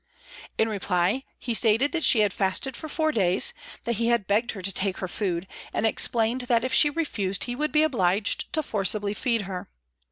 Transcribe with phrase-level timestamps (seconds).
[0.57, 3.53] In reply, he stated that she had fasted for four days,
[3.83, 7.43] that he had begged her to take her food, and explained that if she refused
[7.43, 9.69] he would be obliged to forcibly feed her.